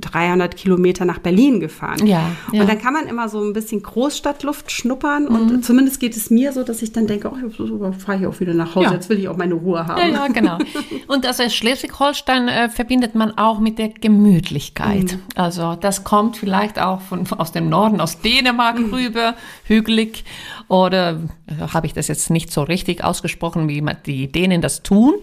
300 0.00 0.56
Kilometer 0.56 1.04
nach 1.04 1.18
Berlin 1.18 1.60
gefahren. 1.60 2.06
Ja, 2.06 2.30
ja. 2.52 2.62
Und 2.62 2.68
dann 2.68 2.78
kann 2.78 2.92
man 2.92 3.06
immer 3.06 3.28
so 3.28 3.42
ein 3.42 3.52
bisschen 3.52 3.82
Großstadtluft 3.82 4.70
schnuppern. 4.70 5.26
Und 5.26 5.52
mhm. 5.52 5.62
zumindest 5.62 6.00
geht 6.00 6.16
es 6.16 6.30
mir 6.30 6.52
so, 6.52 6.62
dass 6.62 6.82
ich 6.82 6.92
dann 6.92 7.06
denke, 7.06 7.30
oh, 7.30 7.92
fahre 7.92 8.20
ich 8.20 8.26
auch 8.26 8.40
wieder 8.40 8.54
nach 8.54 8.74
Hause. 8.74 8.86
Ja. 8.86 8.92
Jetzt 8.92 9.08
will 9.08 9.18
ich 9.18 9.28
auch 9.28 9.36
meine 9.36 9.54
Ruhe 9.54 9.86
haben. 9.86 10.09
Ja, 10.12 10.28
genau. 10.28 10.58
Und 11.06 11.26
also 11.26 11.48
Schleswig-Holstein 11.48 12.48
äh, 12.48 12.68
verbindet 12.68 13.14
man 13.14 13.36
auch 13.38 13.58
mit 13.58 13.78
der 13.78 13.88
Gemütlichkeit. 13.88 15.12
Mhm. 15.12 15.22
Also 15.34 15.74
das 15.74 16.04
kommt 16.04 16.36
vielleicht 16.36 16.78
auch 16.78 17.00
von, 17.00 17.26
aus 17.38 17.52
dem 17.52 17.68
Norden, 17.68 18.00
aus 18.00 18.20
Dänemark 18.20 18.78
mhm. 18.78 18.94
rüber, 18.94 19.34
hügelig. 19.64 20.24
Oder 20.70 21.18
äh, 21.48 21.66
habe 21.72 21.88
ich 21.88 21.94
das 21.94 22.06
jetzt 22.06 22.30
nicht 22.30 22.52
so 22.52 22.62
richtig 22.62 23.02
ausgesprochen, 23.02 23.68
wie 23.68 23.84
die 24.06 24.30
Dänen 24.30 24.60
das 24.62 24.84
tun, 24.84 25.14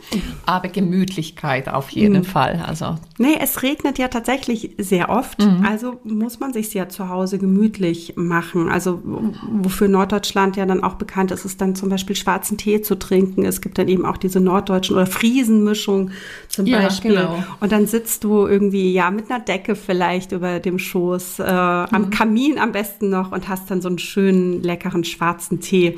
aber 0.45 0.67
Gemütlichkeit 0.67 1.69
auf 1.69 1.89
jeden 1.91 2.17
mhm. 2.17 2.23
Fall. 2.25 2.61
Also 2.67 2.97
nee, 3.17 3.37
es 3.39 3.63
regnet 3.63 3.97
ja 3.97 4.09
tatsächlich 4.09 4.71
sehr 4.77 5.07
oft. 5.07 5.39
Mhm. 5.39 5.65
Also 5.65 6.01
muss 6.03 6.41
man 6.41 6.51
sich 6.51 6.73
ja 6.73 6.89
zu 6.89 7.07
Hause 7.07 7.37
gemütlich 7.37 8.15
machen. 8.17 8.67
Also 8.67 9.01
wofür 9.01 9.87
Norddeutschland 9.87 10.57
ja 10.57 10.65
dann 10.65 10.83
auch 10.83 10.95
bekannt 10.95 11.31
ist, 11.31 11.45
ist 11.45 11.61
dann 11.61 11.75
zum 11.75 11.87
Beispiel 11.87 12.17
schwarzen 12.17 12.57
Tee 12.57 12.81
zu 12.81 12.99
trinken. 12.99 13.45
Es 13.45 13.61
gibt 13.61 13.77
dann 13.77 13.87
eben 13.87 14.05
auch 14.05 14.17
diese 14.17 14.41
norddeutschen 14.41 14.97
oder 14.97 15.05
Friesenmischung 15.05 16.11
zum 16.49 16.65
ja, 16.65 16.81
Beispiel. 16.81 17.11
Genau. 17.11 17.41
Und 17.61 17.71
dann 17.71 17.87
sitzt 17.87 18.25
du 18.25 18.45
irgendwie 18.47 18.91
ja 18.91 19.11
mit 19.11 19.31
einer 19.31 19.39
Decke 19.39 19.75
vielleicht 19.75 20.33
über 20.33 20.59
dem 20.59 20.77
Schoß, 20.77 21.39
äh, 21.39 21.43
am 21.43 21.87
mhm. 22.01 22.09
Kamin 22.09 22.59
am 22.59 22.73
besten 22.73 23.09
noch 23.09 23.31
und 23.31 23.47
hast 23.47 23.71
dann 23.71 23.81
so 23.81 23.87
einen 23.87 23.99
schönen 23.99 24.61
leckeren 24.61 25.05
schwarzen 25.05 25.36
Tee. 25.39 25.95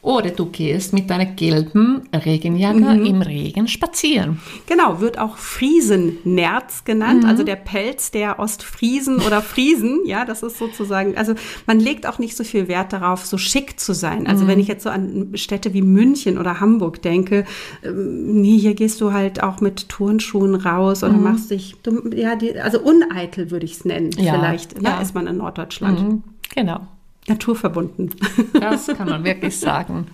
Oder 0.00 0.30
du 0.30 0.46
gehst 0.46 0.92
mit 0.92 1.10
deiner 1.10 1.26
gelben 1.26 2.02
Regenjacke 2.14 2.78
mhm. 2.78 3.04
im 3.04 3.20
Regen 3.22 3.66
spazieren. 3.66 4.40
Genau, 4.66 5.00
wird 5.00 5.18
auch 5.18 5.36
Friesennerz 5.36 6.84
genannt, 6.84 7.24
mhm. 7.24 7.28
also 7.28 7.42
der 7.42 7.56
Pelz 7.56 8.10
der 8.10 8.38
Ostfriesen 8.38 9.16
oder 9.16 9.42
Friesen. 9.42 10.00
Ja, 10.08 10.24
das 10.24 10.42
ist 10.42 10.56
sozusagen, 10.56 11.18
also 11.18 11.34
man 11.66 11.80
legt 11.80 12.06
auch 12.06 12.18
nicht 12.18 12.34
so 12.34 12.42
viel 12.42 12.66
Wert 12.66 12.94
darauf, 12.94 13.26
so 13.26 13.36
schick 13.36 13.78
zu 13.78 13.92
sein. 13.92 14.26
Also 14.26 14.44
mhm. 14.44 14.48
wenn 14.48 14.60
ich 14.60 14.68
jetzt 14.68 14.84
so 14.84 14.88
an 14.88 15.32
Städte 15.34 15.74
wie 15.74 15.82
München 15.82 16.38
oder 16.38 16.60
Hamburg 16.60 17.02
denke, 17.02 17.44
ähm, 17.84 18.40
nee, 18.40 18.56
hier 18.56 18.74
gehst 18.74 19.02
du 19.02 19.12
halt 19.12 19.42
auch 19.42 19.60
mit 19.60 19.88
Turnschuhen 19.90 20.54
raus 20.54 21.02
oder 21.02 21.12
mhm. 21.12 21.24
machst 21.24 21.50
dich, 21.50 21.76
ja, 22.14 22.36
die, 22.36 22.58
also 22.58 22.80
uneitel 22.80 23.50
würde 23.50 23.66
ich 23.66 23.72
es 23.72 23.84
nennen, 23.84 24.10
ja. 24.16 24.32
vielleicht. 24.32 24.82
Da 24.82 24.90
ja. 24.92 25.00
ist 25.00 25.14
man 25.14 25.26
in 25.26 25.36
Norddeutschland. 25.36 26.00
Mhm. 26.00 26.22
Genau 26.54 26.88
naturverbunden. 27.28 28.14
Das 28.60 28.86
kann 28.86 29.08
man 29.08 29.24
wirklich 29.24 29.58
sagen. 29.58 30.06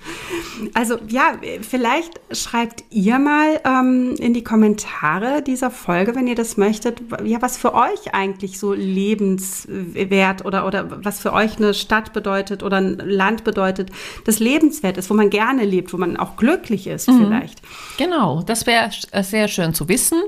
Also 0.75 0.97
ja, 1.09 1.33
vielleicht 1.63 2.21
schreibt 2.31 2.85
ihr 2.91 3.19
mal 3.19 3.61
ähm, 3.65 4.15
in 4.19 4.35
die 4.35 4.45
Kommentare 4.45 5.43
dieser 5.43 5.71
Folge, 5.71 6.15
wenn 6.15 6.27
ihr 6.27 6.35
das 6.35 6.57
möchtet, 6.57 7.03
ja, 7.25 7.43
was 7.43 7.57
für 7.57 7.75
euch 7.75 8.13
eigentlich 8.13 8.59
so 8.59 8.73
lebenswert 8.73 10.45
oder, 10.45 10.67
oder 10.67 11.05
was 11.05 11.21
für 11.21 11.33
euch 11.33 11.57
eine 11.57 11.75
Stadt 11.75 12.13
bedeutet 12.13 12.63
oder 12.63 12.79
ein 12.79 12.99
Land 12.99 13.45
bedeutet, 13.45 13.91
das 14.25 14.39
lebenswert 14.39 14.97
ist, 14.97 15.11
wo 15.11 15.15
man 15.15 15.31
gerne 15.31 15.65
lebt, 15.65 15.93
wo 15.93 15.97
man 15.97 16.17
auch 16.17 16.37
glücklich 16.37 16.87
ist 16.87 17.09
mhm. 17.09 17.25
vielleicht. 17.25 17.63
Genau, 17.99 18.43
das 18.43 18.67
wäre 18.67 18.91
sehr 19.23 19.49
schön 19.49 19.75
zu 19.75 19.89
wissen. 19.89 20.21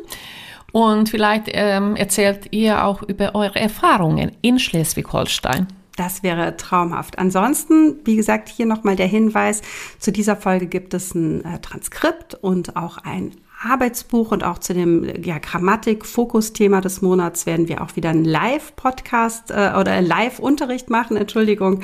Und 0.72 1.08
vielleicht 1.08 1.44
ähm, 1.48 1.96
erzählt 1.96 2.48
ihr 2.50 2.84
auch 2.84 3.02
über 3.02 3.34
eure 3.34 3.58
Erfahrungen 3.58 4.32
in 4.42 4.58
Schleswig-Holstein. 4.58 5.68
Das 5.96 6.22
wäre 6.22 6.56
traumhaft. 6.56 7.18
Ansonsten, 7.18 8.00
wie 8.04 8.16
gesagt, 8.16 8.48
hier 8.50 8.66
nochmal 8.66 8.96
der 8.96 9.06
Hinweis, 9.06 9.62
zu 9.98 10.12
dieser 10.12 10.36
Folge 10.36 10.66
gibt 10.66 10.92
es 10.92 11.14
ein 11.14 11.44
äh, 11.44 11.58
Transkript 11.60 12.34
und 12.34 12.76
auch 12.76 12.98
ein 12.98 13.32
Arbeitsbuch 13.62 14.32
und 14.32 14.44
auch 14.44 14.58
zu 14.58 14.74
dem 14.74 15.10
ja, 15.24 15.38
Grammatik-Fokusthema 15.38 16.82
des 16.82 17.00
Monats 17.00 17.46
werden 17.46 17.68
wir 17.68 17.82
auch 17.82 17.96
wieder 17.96 18.10
einen 18.10 18.24
Live-Podcast 18.24 19.50
äh, 19.50 19.72
oder 19.78 20.02
Live-Unterricht 20.02 20.90
machen, 20.90 21.16
Entschuldigung, 21.16 21.80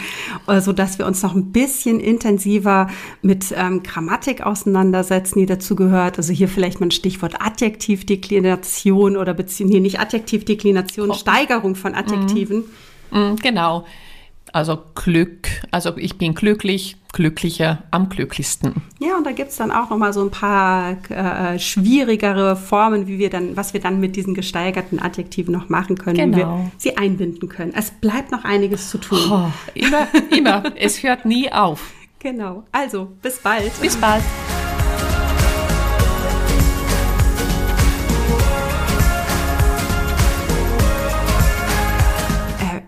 äh, 0.46 0.60
so 0.60 0.74
dass 0.74 0.98
wir 0.98 1.06
uns 1.06 1.22
noch 1.22 1.34
ein 1.34 1.50
bisschen 1.50 1.98
intensiver 1.98 2.88
mit 3.22 3.54
ähm, 3.56 3.82
Grammatik 3.82 4.44
auseinandersetzen, 4.44 5.38
die 5.38 5.46
dazu 5.46 5.74
gehört. 5.74 6.18
Also 6.18 6.34
hier 6.34 6.48
vielleicht 6.48 6.80
mal 6.80 6.88
ein 6.88 6.90
Stichwort 6.90 7.36
Adjektivdeklination 7.40 9.16
oder 9.16 9.32
beziehungsweise 9.32 9.78
nee, 9.78 9.80
nicht 9.80 9.98
Adjektivdeklination, 9.98 11.14
Steigerung 11.14 11.74
von 11.74 11.94
Adjektiven. 11.94 12.58
Mhm 12.58 12.91
genau. 13.40 13.86
Also 14.54 14.78
Glück, 14.94 15.48
also 15.70 15.96
ich 15.96 16.18
bin 16.18 16.34
glücklich, 16.34 16.96
glücklicher, 17.14 17.84
am 17.90 18.10
glücklichsten. 18.10 18.82
Ja, 18.98 19.16
und 19.16 19.24
da 19.26 19.32
gibt 19.32 19.50
es 19.50 19.56
dann 19.56 19.70
auch 19.70 19.88
nochmal 19.88 20.12
so 20.12 20.22
ein 20.22 20.30
paar 20.30 20.98
äh, 21.10 21.58
schwierigere 21.58 22.54
Formen, 22.56 23.06
wie 23.06 23.18
wir 23.18 23.30
dann, 23.30 23.56
was 23.56 23.72
wir 23.72 23.80
dann 23.80 23.98
mit 23.98 24.14
diesen 24.14 24.34
gesteigerten 24.34 25.00
Adjektiven 25.00 25.54
noch 25.54 25.70
machen 25.70 25.96
können, 25.96 26.16
Genau. 26.32 26.36
wie 26.36 26.40
wir 26.40 26.70
sie 26.76 26.96
einbinden 26.98 27.48
können. 27.48 27.72
Es 27.74 27.90
bleibt 27.92 28.30
noch 28.30 28.44
einiges 28.44 28.90
zu 28.90 28.98
tun. 28.98 29.20
Oh, 29.30 29.50
immer, 29.72 30.06
immer. 30.36 30.64
es 30.76 31.02
hört 31.02 31.24
nie 31.24 31.50
auf. 31.50 31.90
Genau. 32.22 32.62
Also, 32.70 33.08
bis 33.20 33.40
bald. 33.40 33.72
Bis 33.80 33.96
bald. 33.96 34.22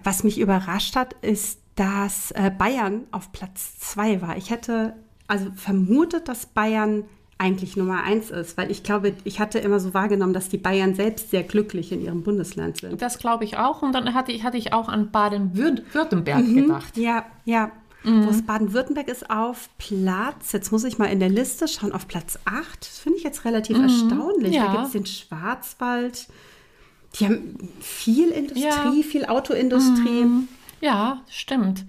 Was 0.04 0.25
mich 0.25 0.38
überrascht 0.38 0.96
hat, 0.96 1.14
ist, 1.23 1.58
dass 1.76 2.30
äh, 2.32 2.50
Bayern 2.56 3.04
auf 3.11 3.32
Platz 3.32 3.78
zwei 3.78 4.23
war. 4.23 4.37
Ich 4.37 4.50
hätte 4.50 4.94
also 5.26 5.46
vermutet, 5.56 6.28
dass 6.28 6.46
Bayern 6.46 7.04
eigentlich 7.38 7.76
Nummer 7.76 8.02
eins 8.04 8.30
ist, 8.30 8.56
weil 8.56 8.70
ich 8.70 8.82
glaube, 8.84 9.14
ich 9.25 9.40
hatte 9.40 9.58
immer 9.58 9.80
so 9.80 9.92
wahrgenommen, 9.92 10.32
dass 10.32 10.49
die 10.49 10.58
Bayern 10.58 10.94
selbst 10.94 11.30
sehr 11.30 11.42
glücklich 11.42 11.90
in 11.90 12.00
ihrem 12.00 12.23
Bundesland 12.23 12.76
sind. 12.76 13.02
Das 13.02 13.18
glaube 13.18 13.44
ich 13.44 13.56
auch. 13.56 13.82
Und 13.82 13.92
dann 13.92 14.14
hatte 14.14 14.30
ich, 14.30 14.44
hatte 14.44 14.56
ich 14.56 14.73
auch 14.73 14.88
an 14.88 15.11
Baden-Württemberg 15.11 16.54
gedacht. 16.54 16.96
Ja, 16.96 17.26
ja. 17.44 17.73
Ist 18.28 18.46
Baden-Württemberg 18.46 19.08
ist 19.08 19.30
auf 19.30 19.70
Platz, 19.78 20.52
jetzt 20.52 20.70
muss 20.70 20.84
ich 20.84 20.99
mal 20.99 21.06
in 21.06 21.20
der 21.20 21.30
Liste 21.30 21.66
schauen, 21.66 21.90
auf 21.90 22.06
Platz 22.06 22.38
8. 22.44 22.80
Das 22.80 22.99
finde 22.99 23.16
ich 23.16 23.25
jetzt 23.25 23.46
relativ 23.46 23.78
erstaunlich. 23.78 24.54
ja. 24.54 24.66
Da 24.66 24.73
gibt 24.73 24.87
es 24.87 24.92
den 24.92 25.06
Schwarzwald. 25.06 26.28
Die 27.18 27.25
haben 27.26 27.71
viel 27.80 28.28
Industrie, 28.30 28.62
Ja. 28.62 29.02
viel 29.02 29.25
Autoindustrie. 29.26 30.26
Ja, 30.80 31.23
stimmt. 31.30 31.85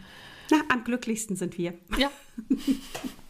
Na, 0.51 0.57
am 0.69 0.83
glücklichsten 0.83 1.35
sind 1.35 1.57
wir. 1.57 1.73
Ja. 1.97 2.09